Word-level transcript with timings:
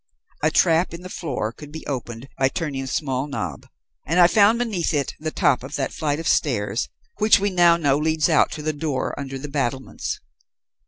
A 0.41 0.49
trap 0.49 0.95
in 0.95 1.03
the 1.03 1.11
floor 1.11 1.51
could 1.51 1.71
be 1.71 1.85
opened 1.85 2.27
by 2.35 2.49
turning 2.49 2.81
a 2.81 2.87
small 2.87 3.27
knob, 3.27 3.67
and 4.07 4.19
I 4.19 4.25
found 4.25 4.57
beneath 4.57 4.95
it 4.95 5.13
the 5.19 5.29
top 5.29 5.61
of 5.63 5.75
that 5.75 5.93
flight 5.93 6.19
of 6.19 6.27
stairs 6.27 6.89
which 7.19 7.39
we 7.39 7.51
now 7.51 7.77
know 7.77 7.99
leads 7.99 8.27
out 8.27 8.49
to 8.53 8.63
the 8.63 8.73
door 8.73 9.13
under 9.15 9.37
the 9.37 9.47
battlements. 9.47 10.19